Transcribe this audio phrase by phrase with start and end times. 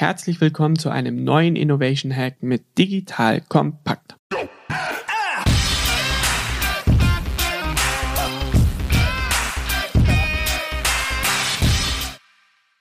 [0.00, 4.16] herzlich willkommen zu einem neuen Innovation Hack mit Digital Kompakt.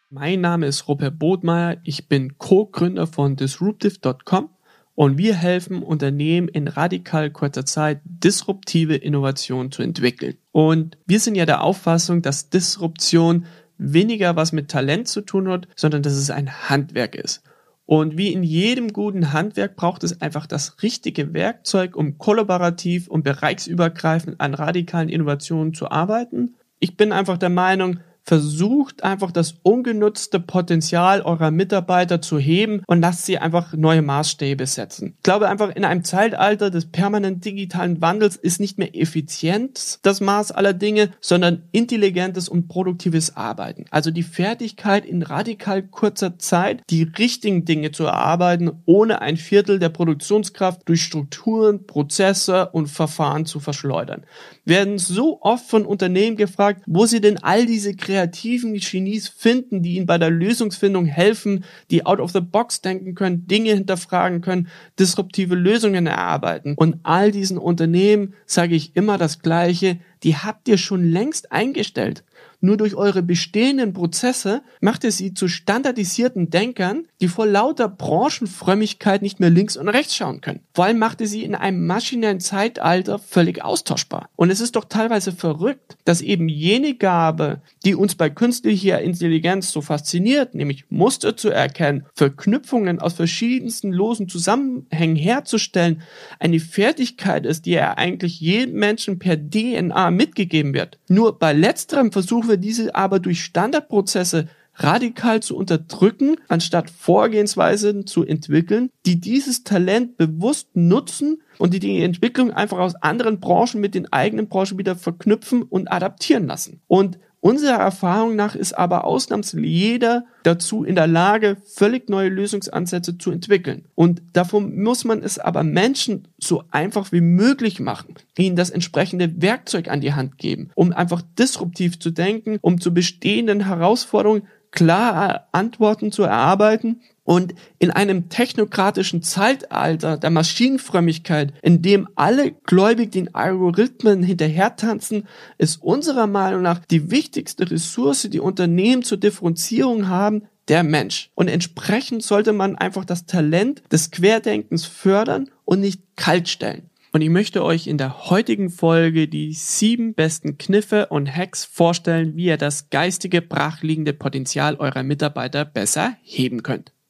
[0.09, 4.49] Mein Name ist Robert Bodmeier, ich bin Co-Gründer von disruptive.com
[4.95, 10.37] und wir helfen Unternehmen in radikal kurzer Zeit disruptive Innovationen zu entwickeln.
[10.53, 13.45] Und wir sind ja der Auffassung, dass Disruption
[13.79, 17.41] weniger was mit Talent zu tun hat, sondern dass es ein Handwerk ist.
[17.85, 23.23] Und wie in jedem guten Handwerk braucht es einfach das richtige Werkzeug, um kollaborativ und
[23.23, 26.53] bereichsübergreifend an radikalen Innovationen zu arbeiten.
[26.77, 33.01] Ich bin einfach der Meinung, versucht einfach das ungenutzte Potenzial eurer Mitarbeiter zu heben und
[33.01, 35.15] lasst sie einfach neue Maßstäbe setzen.
[35.17, 40.21] Ich glaube einfach in einem Zeitalter des permanent digitalen Wandels ist nicht mehr Effizienz das
[40.21, 43.85] Maß aller Dinge, sondern intelligentes und produktives Arbeiten.
[43.89, 49.79] Also die Fertigkeit in radikal kurzer Zeit die richtigen Dinge zu erarbeiten, ohne ein Viertel
[49.79, 54.23] der Produktionskraft durch Strukturen, Prozesse und Verfahren zu verschleudern.
[54.65, 59.81] werden so oft von Unternehmen gefragt, wo sie denn all diese kreativen kreativen Genies finden,
[59.81, 64.41] die ihnen bei der Lösungsfindung helfen, die out of the box denken können, Dinge hinterfragen
[64.41, 64.67] können,
[64.99, 66.73] disruptive Lösungen erarbeiten.
[66.75, 72.23] Und all diesen Unternehmen sage ich immer das Gleiche, die habt ihr schon längst eingestellt.
[72.61, 79.21] Nur durch eure bestehenden Prozesse macht ihr sie zu standardisierten Denkern, die vor lauter Branchenfrömmigkeit
[79.21, 80.59] nicht mehr links und rechts schauen können.
[80.73, 84.29] Vor allem macht ihr sie in einem maschinellen Zeitalter völlig austauschbar.
[84.35, 89.71] Und es ist doch teilweise verrückt, dass eben jene Gabe, die uns bei künstlicher Intelligenz
[89.71, 96.01] so fasziniert, nämlich Muster zu erkennen, Verknüpfungen aus verschiedensten losen Zusammenhängen herzustellen,
[96.39, 100.99] eine Fertigkeit ist, die ja eigentlich jedem Menschen per DNA mitgegeben wird.
[101.07, 108.25] Nur bei letzterem versuchen wir diese aber durch Standardprozesse radikal zu unterdrücken, anstatt Vorgehensweisen zu
[108.25, 113.93] entwickeln, die dieses Talent bewusst nutzen und die die Entwicklung einfach aus anderen Branchen mit
[113.93, 116.81] den eigenen Branchen wieder verknüpfen und adaptieren lassen.
[116.87, 123.17] Und Unserer Erfahrung nach ist aber ausnahmslos jeder dazu in der Lage, völlig neue Lösungsansätze
[123.17, 123.85] zu entwickeln.
[123.95, 129.41] Und davon muss man es aber Menschen so einfach wie möglich machen, ihnen das entsprechende
[129.41, 135.45] Werkzeug an die Hand geben, um einfach disruptiv zu denken, um zu bestehenden Herausforderungen klare
[135.51, 143.35] Antworten zu erarbeiten und in einem technokratischen Zeitalter der Maschinenfrömmigkeit, in dem alle gläubig den
[143.35, 145.27] Algorithmen hinterhertanzen,
[145.59, 151.29] ist unserer Meinung nach die wichtigste Ressource, die Unternehmen zur Differenzierung haben, der Mensch.
[151.35, 156.89] Und entsprechend sollte man einfach das Talent des Querdenkens fördern und nicht kaltstellen.
[157.11, 162.35] Und ich möchte euch in der heutigen Folge die sieben besten Kniffe und Hacks vorstellen,
[162.35, 166.91] wie ihr das geistige brachliegende Potenzial eurer Mitarbeiter besser heben könnt.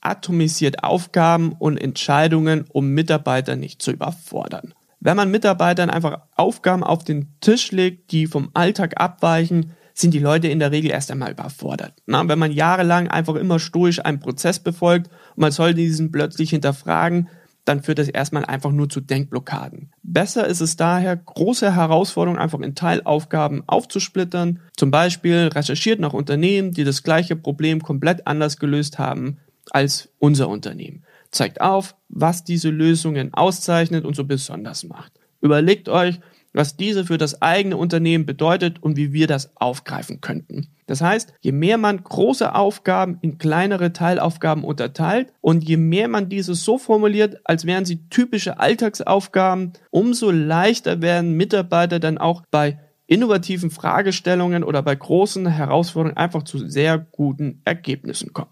[0.00, 4.74] atomisiert Aufgaben und Entscheidungen, um Mitarbeiter nicht zu überfordern.
[5.00, 10.18] Wenn man Mitarbeitern einfach Aufgaben auf den Tisch legt, die vom Alltag abweichen, sind die
[10.18, 11.94] Leute in der Regel erst einmal überfordert.
[12.06, 16.50] Na, wenn man jahrelang einfach immer stoisch einen Prozess befolgt und man soll diesen plötzlich
[16.50, 17.28] hinterfragen,
[17.64, 19.90] dann führt das erstmal einfach nur zu Denkblockaden.
[20.02, 24.60] Besser ist es daher, große Herausforderungen einfach in Teilaufgaben aufzusplittern.
[24.76, 29.38] Zum Beispiel recherchiert nach Unternehmen, die das gleiche Problem komplett anders gelöst haben
[29.70, 31.04] als unser Unternehmen.
[31.30, 35.12] Zeigt auf, was diese Lösungen auszeichnet und so besonders macht.
[35.40, 36.20] Überlegt euch,
[36.52, 40.68] was diese für das eigene Unternehmen bedeutet und wie wir das aufgreifen könnten.
[40.86, 46.28] Das heißt, je mehr man große Aufgaben in kleinere Teilaufgaben unterteilt und je mehr man
[46.28, 52.80] diese so formuliert, als wären sie typische Alltagsaufgaben, umso leichter werden Mitarbeiter dann auch bei
[53.06, 58.50] innovativen Fragestellungen oder bei großen Herausforderungen einfach zu sehr guten Ergebnissen kommen.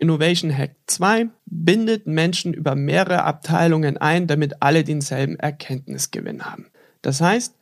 [0.00, 6.66] Innovation Hack 2 bindet Menschen über mehrere Abteilungen ein, damit alle denselben Erkenntnisgewinn haben.
[7.02, 7.54] Das heißt,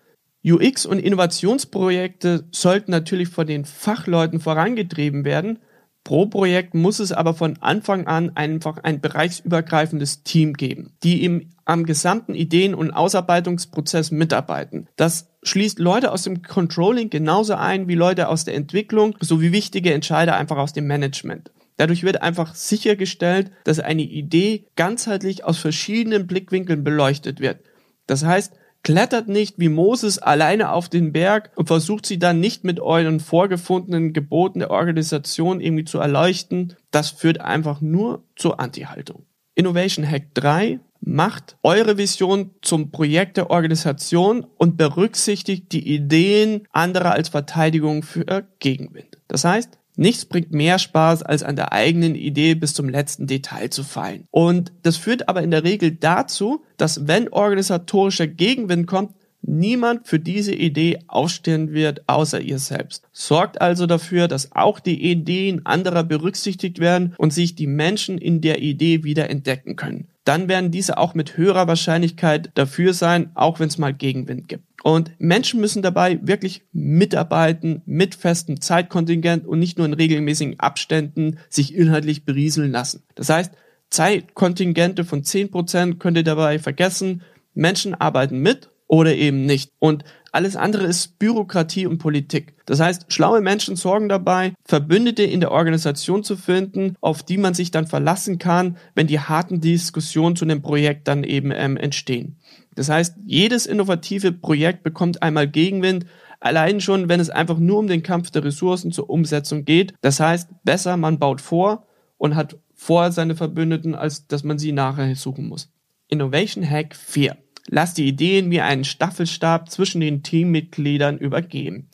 [0.45, 5.59] UX- und Innovationsprojekte sollten natürlich von den Fachleuten vorangetrieben werden.
[6.05, 11.51] Pro Projekt muss es aber von Anfang an einfach ein bereichsübergreifendes Team geben, die im,
[11.65, 14.87] am gesamten Ideen- und Ausarbeitungsprozess mitarbeiten.
[14.97, 19.93] Das schließt Leute aus dem Controlling genauso ein wie Leute aus der Entwicklung sowie wichtige
[19.93, 21.51] Entscheider einfach aus dem Management.
[21.79, 27.61] Dadurch wird einfach sichergestellt, dass eine Idee ganzheitlich aus verschiedenen Blickwinkeln beleuchtet wird.
[28.07, 28.53] Das heißt,
[28.83, 33.21] klettert nicht wie Moses alleine auf den Berg und versucht sie dann nicht mit euren
[33.21, 36.75] vorgefundenen Geboten der Organisation irgendwie zu erleuchten.
[36.91, 39.25] Das führt einfach nur zur Anti-Haltung.
[39.55, 47.13] Innovation Hack 3 macht eure Vision zum Projekt der Organisation und berücksichtigt die Ideen anderer
[47.13, 49.19] als Verteidigung für Gegenwind.
[49.29, 53.69] Das heißt, Nichts bringt mehr Spaß, als an der eigenen Idee bis zum letzten Detail
[53.71, 54.29] zu fallen.
[54.31, 60.21] Und das führt aber in der Regel dazu, dass wenn organisatorischer Gegenwind kommt, niemand für
[60.21, 63.09] diese Idee aufstehen wird, außer ihr selbst.
[63.13, 68.41] Sorgt also dafür, dass auch die Ideen anderer berücksichtigt werden und sich die Menschen in
[68.41, 70.07] der Idee wieder entdecken können.
[70.29, 74.63] Dann werden diese auch mit höherer Wahrscheinlichkeit dafür sein, auch wenn es mal Gegenwind gibt.
[74.83, 81.39] Und Menschen müssen dabei wirklich mitarbeiten mit festem Zeitkontingent und nicht nur in regelmäßigen Abständen
[81.49, 83.05] sich inhaltlich berieseln lassen.
[83.15, 83.55] Das heißt,
[83.89, 87.23] Zeitkontingente von 10% könnt ihr dabei vergessen.
[87.55, 89.73] Menschen arbeiten mit oder eben nicht.
[89.79, 92.55] Und alles andere ist Bürokratie und Politik.
[92.67, 97.55] Das heißt, schlaue Menschen sorgen dabei, Verbündete in der Organisation zu finden, auf die man
[97.55, 102.37] sich dann verlassen kann, wenn die harten Diskussionen zu dem Projekt dann eben ähm, entstehen.
[102.75, 106.07] Das heißt, jedes innovative Projekt bekommt einmal Gegenwind,
[106.41, 109.95] allein schon, wenn es einfach nur um den Kampf der Ressourcen zur Umsetzung geht.
[110.01, 111.87] Das heißt, besser man baut vor
[112.19, 115.73] und hat vor seine Verbündeten, als dass man sie nachher suchen muss.
[116.07, 117.37] Innovation Hack 4.
[117.69, 121.89] Lass die Ideen wie einen Staffelstab zwischen den Teammitgliedern übergeben.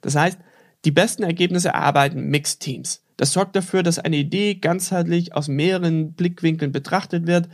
[0.00, 0.38] Das heißt,
[0.84, 3.02] die besten Ergebnisse erarbeiten Mixed Teams.
[3.16, 7.50] Das sorgt dafür, dass eine Idee ganzheitlich aus mehreren Blickwinkeln betrachtet wird.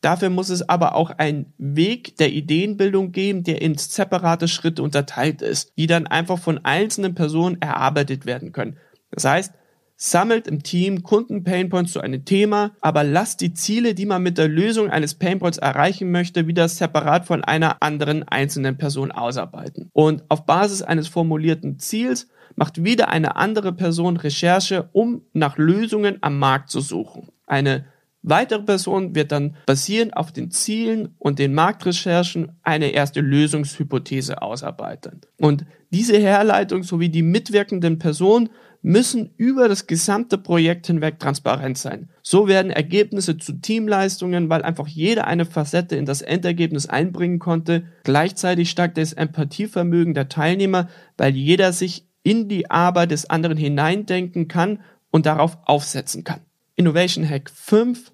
[0.00, 5.42] Dafür muss es aber auch einen Weg der Ideenbildung geben, der in separate Schritte unterteilt
[5.42, 8.78] ist, die dann einfach von einzelnen Personen erarbeitet werden können.
[9.10, 9.52] Das heißt,
[10.02, 14.48] sammelt im Team Kunden-Painpoints zu einem Thema, aber lasst die Ziele, die man mit der
[14.48, 19.90] Lösung eines Painpoints erreichen möchte, wieder separat von einer anderen einzelnen Person ausarbeiten.
[19.92, 26.16] Und auf Basis eines formulierten Ziels macht wieder eine andere Person Recherche, um nach Lösungen
[26.22, 27.28] am Markt zu suchen.
[27.46, 27.84] Eine
[28.22, 35.20] weitere Person wird dann basierend auf den Zielen und den Marktrecherchen eine erste Lösungshypothese ausarbeiten.
[35.38, 38.48] Und diese Herleitung sowie die mitwirkenden Personen
[38.82, 42.08] müssen über das gesamte Projekt hinweg transparent sein.
[42.22, 47.84] So werden Ergebnisse zu Teamleistungen, weil einfach jeder eine Facette in das Endergebnis einbringen konnte.
[48.04, 54.48] Gleichzeitig steigt das Empathievermögen der Teilnehmer, weil jeder sich in die Arbeit des anderen hineindenken
[54.48, 54.80] kann
[55.10, 56.40] und darauf aufsetzen kann.
[56.76, 58.12] Innovation Hack 5.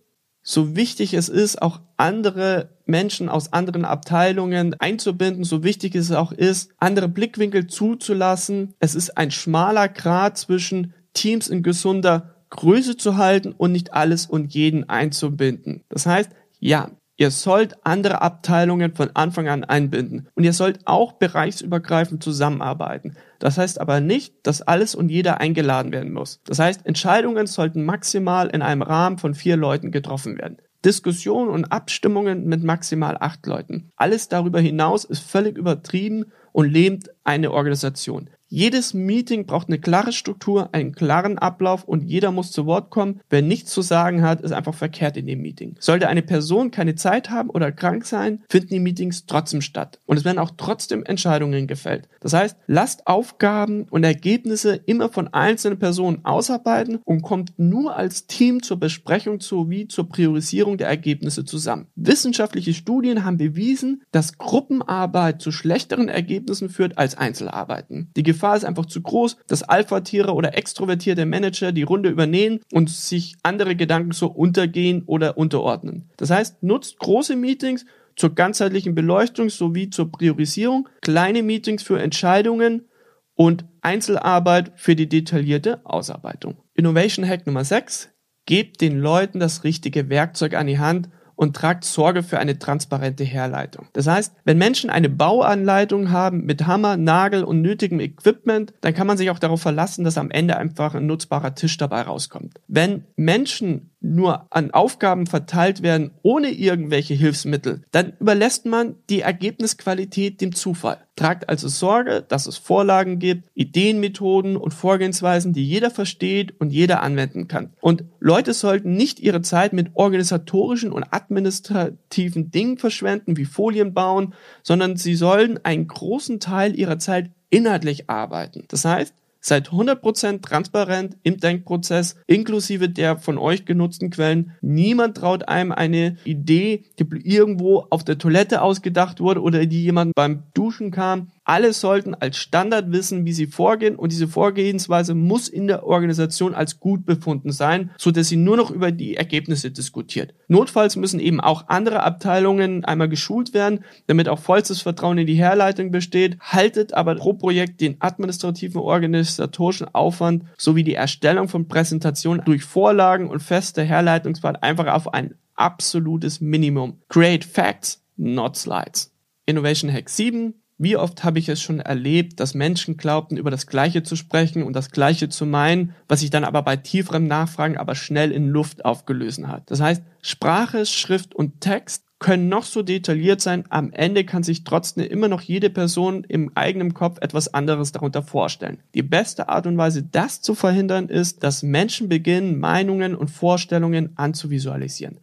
[0.48, 6.30] So wichtig es ist, auch andere Menschen aus anderen Abteilungen einzubinden, so wichtig es auch
[6.30, 8.72] ist, andere Blickwinkel zuzulassen.
[8.78, 14.26] Es ist ein schmaler Grad zwischen Teams in gesunder Größe zu halten und nicht alles
[14.26, 15.82] und jeden einzubinden.
[15.88, 21.12] Das heißt, ja, Ihr sollt andere Abteilungen von Anfang an einbinden und ihr sollt auch
[21.12, 23.16] bereichsübergreifend zusammenarbeiten.
[23.38, 26.42] Das heißt aber nicht, dass alles und jeder eingeladen werden muss.
[26.44, 30.58] Das heißt, Entscheidungen sollten maximal in einem Rahmen von vier Leuten getroffen werden.
[30.84, 33.90] Diskussionen und Abstimmungen mit maximal acht Leuten.
[33.96, 38.28] Alles darüber hinaus ist völlig übertrieben und lähmt eine Organisation.
[38.48, 43.20] Jedes Meeting braucht eine klare Struktur, einen klaren Ablauf und jeder muss zu Wort kommen.
[43.28, 45.74] Wer nichts zu sagen hat, ist einfach verkehrt in dem Meeting.
[45.80, 49.98] Sollte eine Person keine Zeit haben oder krank sein, finden die Meetings trotzdem statt.
[50.06, 52.08] Und es werden auch trotzdem Entscheidungen gefällt.
[52.20, 58.28] Das heißt, lasst Aufgaben und Ergebnisse immer von einzelnen Personen ausarbeiten und kommt nur als
[58.28, 61.88] Team zur Besprechung sowie zur Priorisierung der Ergebnisse zusammen.
[61.96, 68.12] Wissenschaftliche Studien haben bewiesen, dass Gruppenarbeit zu schlechteren Ergebnissen führt als Einzelarbeiten.
[68.16, 72.90] Die Gefahr ist einfach zu groß, dass Alpha-Tiere oder extrovertierte Manager die Runde übernehmen und
[72.90, 76.10] sich andere Gedanken so untergehen oder unterordnen.
[76.18, 82.88] Das heißt, nutzt große Meetings zur ganzheitlichen Beleuchtung sowie zur Priorisierung, kleine Meetings für Entscheidungen
[83.34, 86.58] und Einzelarbeit für die detaillierte Ausarbeitung.
[86.74, 88.10] Innovation Hack Nummer 6.
[88.44, 93.22] Gebt den Leuten das richtige Werkzeug an die Hand und tragt Sorge für eine transparente
[93.22, 93.86] Herleitung.
[93.92, 99.06] Das heißt, wenn Menschen eine Bauanleitung haben mit Hammer, Nagel und nötigem Equipment, dann kann
[99.06, 102.58] man sich auch darauf verlassen, dass am Ende einfach ein nutzbarer Tisch dabei rauskommt.
[102.66, 110.40] Wenn Menschen nur an Aufgaben verteilt werden ohne irgendwelche Hilfsmittel, dann überlässt man die Ergebnisqualität
[110.40, 110.98] dem Zufall.
[111.16, 117.02] Tragt also Sorge, dass es Vorlagen gibt, Ideenmethoden und Vorgehensweisen, die jeder versteht und jeder
[117.02, 117.72] anwenden kann.
[117.80, 124.34] Und Leute sollten nicht ihre Zeit mit organisatorischen und administrativen Dingen verschwenden, wie Folien bauen,
[124.62, 128.64] sondern sie sollen einen großen Teil ihrer Zeit inhaltlich arbeiten.
[128.68, 129.14] Das heißt,
[129.48, 134.50] Seid 100% transparent im Denkprozess, inklusive der von euch genutzten Quellen.
[134.60, 140.16] Niemand traut einem eine Idee, die irgendwo auf der Toilette ausgedacht wurde oder die jemand
[140.16, 145.48] beim Duschen kam, alle sollten als Standard wissen, wie sie vorgehen und diese Vorgehensweise muss
[145.48, 149.70] in der Organisation als gut befunden sein, so dass sie nur noch über die Ergebnisse
[149.70, 150.34] diskutiert.
[150.48, 155.34] Notfalls müssen eben auch andere Abteilungen einmal geschult werden, damit auch vollstes Vertrauen in die
[155.34, 156.36] Herleitung besteht.
[156.40, 163.30] Haltet aber pro Projekt den administrativen organisatorischen Aufwand sowie die Erstellung von Präsentationen durch Vorlagen
[163.30, 166.98] und feste Herleitungspfad einfach auf ein absolutes Minimum.
[167.08, 169.12] Create Facts, not Slides.
[169.46, 173.66] Innovation Hack 7 wie oft habe ich es schon erlebt, dass Menschen glaubten, über das
[173.66, 177.78] Gleiche zu sprechen und das Gleiche zu meinen, was sich dann aber bei tieferem Nachfragen
[177.78, 179.70] aber schnell in Luft aufgelöst hat.
[179.70, 184.64] Das heißt, Sprache, Schrift und Text können noch so detailliert sein, am Ende kann sich
[184.64, 188.78] trotzdem immer noch jede Person im eigenen Kopf etwas anderes darunter vorstellen.
[188.94, 194.16] Die beste Art und Weise, das zu verhindern, ist, dass Menschen beginnen, Meinungen und Vorstellungen
[194.16, 195.18] anzuvisualisieren.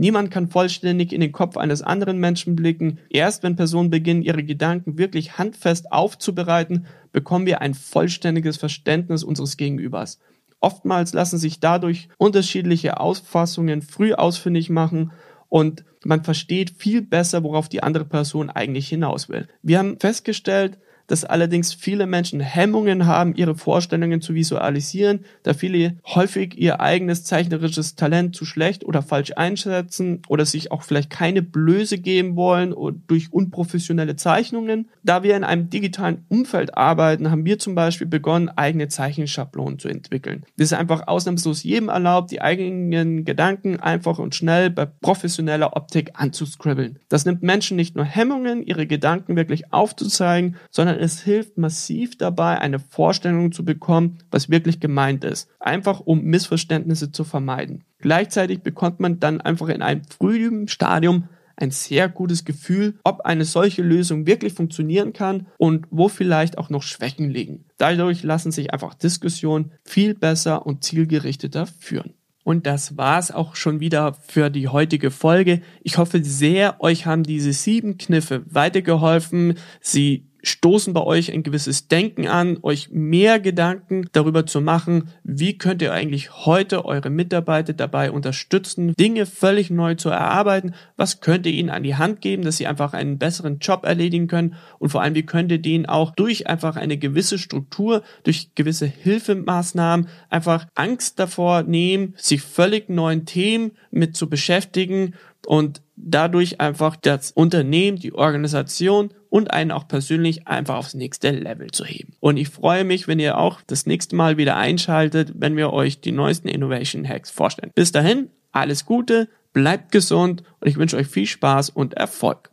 [0.00, 3.00] Niemand kann vollständig in den Kopf eines anderen Menschen blicken.
[3.10, 9.56] Erst wenn Personen beginnen, ihre Gedanken wirklich handfest aufzubereiten, bekommen wir ein vollständiges Verständnis unseres
[9.56, 10.20] Gegenübers.
[10.60, 15.10] Oftmals lassen sich dadurch unterschiedliche Auffassungen früh ausfindig machen
[15.48, 19.48] und man versteht viel besser, worauf die andere Person eigentlich hinaus will.
[19.62, 20.78] Wir haben festgestellt,
[21.08, 27.24] dass allerdings viele Menschen Hemmungen haben, ihre Vorstellungen zu visualisieren, da viele häufig ihr eigenes
[27.24, 32.74] zeichnerisches Talent zu schlecht oder falsch einschätzen oder sich auch vielleicht keine Blöße geben wollen
[33.06, 34.88] durch unprofessionelle Zeichnungen.
[35.02, 39.88] Da wir in einem digitalen Umfeld arbeiten, haben wir zum Beispiel begonnen, eigene Zeichenschablonen zu
[39.88, 40.44] entwickeln.
[40.56, 46.10] Das ist einfach ausnahmslos jedem erlaubt, die eigenen Gedanken einfach und schnell bei professioneller Optik
[46.14, 46.98] anzuscribbeln.
[47.08, 52.58] Das nimmt Menschen nicht nur Hemmungen, ihre Gedanken wirklich aufzuzeigen, sondern es hilft massiv dabei,
[52.58, 55.48] eine Vorstellung zu bekommen, was wirklich gemeint ist.
[55.60, 57.84] Einfach um Missverständnisse zu vermeiden.
[57.98, 61.24] Gleichzeitig bekommt man dann einfach in einem frühen Stadium
[61.56, 66.70] ein sehr gutes Gefühl, ob eine solche Lösung wirklich funktionieren kann und wo vielleicht auch
[66.70, 67.64] noch Schwächen liegen.
[67.78, 72.14] Dadurch lassen sich einfach Diskussionen viel besser und zielgerichteter führen.
[72.44, 75.60] Und das war's auch schon wieder für die heutige Folge.
[75.82, 79.58] Ich hoffe sehr, euch haben diese sieben Kniffe weitergeholfen.
[79.82, 85.58] Sie stoßen bei euch ein gewisses Denken an, euch mehr Gedanken darüber zu machen, wie
[85.58, 91.46] könnt ihr eigentlich heute eure Mitarbeiter dabei unterstützen, Dinge völlig neu zu erarbeiten, was könnt
[91.46, 94.54] ihr ihnen an die Hand geben, dass sie einfach einen besseren Job erledigen können?
[94.78, 98.86] Und vor allem, wie könnt ihr denen auch durch einfach eine gewisse Struktur, durch gewisse
[98.86, 105.14] Hilfemaßnahmen einfach Angst davor nehmen, sich völlig neuen Themen mit zu beschäftigen
[105.46, 111.70] und dadurch einfach das Unternehmen, die Organisation und einen auch persönlich einfach aufs nächste Level
[111.70, 112.14] zu heben.
[112.20, 116.00] Und ich freue mich, wenn ihr auch das nächste Mal wieder einschaltet, wenn wir euch
[116.00, 117.72] die neuesten Innovation Hacks vorstellen.
[117.74, 122.50] Bis dahin, alles Gute, bleibt gesund und ich wünsche euch viel Spaß und Erfolg.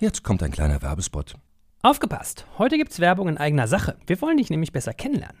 [0.00, 1.34] Jetzt kommt ein kleiner Werbespot.
[1.82, 2.44] Aufgepasst!
[2.56, 3.96] Heute gibt's Werbung in eigener Sache.
[4.06, 5.40] Wir wollen dich nämlich besser kennenlernen,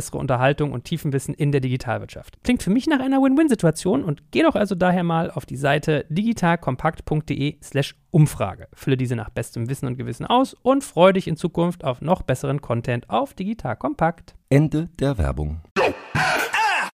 [0.00, 2.42] bessere Unterhaltung und Tiefenwissen in der Digitalwirtschaft.
[2.42, 6.06] Klingt für mich nach einer Win-Win-Situation und geh doch also daher mal auf die Seite
[6.08, 8.68] digitalkompakt.de/slash Umfrage.
[8.72, 12.22] Fülle diese nach bestem Wissen und Gewissen aus und freue dich in Zukunft auf noch
[12.22, 14.34] besseren Content auf Digital Kompakt.
[14.48, 15.60] Ende der Werbung.